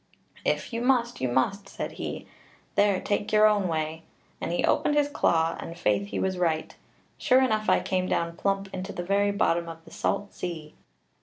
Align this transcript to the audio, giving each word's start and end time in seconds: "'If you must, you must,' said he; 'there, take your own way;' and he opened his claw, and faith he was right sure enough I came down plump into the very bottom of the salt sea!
"'If 0.43 0.73
you 0.73 0.81
must, 0.81 1.21
you 1.21 1.27
must,' 1.27 1.69
said 1.69 1.91
he; 1.91 2.25
'there, 2.73 2.99
take 3.01 3.31
your 3.31 3.45
own 3.45 3.67
way;' 3.67 4.01
and 4.41 4.51
he 4.51 4.65
opened 4.65 4.95
his 4.95 5.07
claw, 5.07 5.55
and 5.59 5.77
faith 5.77 6.07
he 6.07 6.17
was 6.17 6.39
right 6.39 6.75
sure 7.19 7.43
enough 7.43 7.69
I 7.69 7.81
came 7.81 8.07
down 8.07 8.35
plump 8.35 8.67
into 8.73 8.93
the 8.93 9.03
very 9.03 9.29
bottom 9.29 9.69
of 9.69 9.85
the 9.85 9.91
salt 9.91 10.33
sea! 10.33 10.73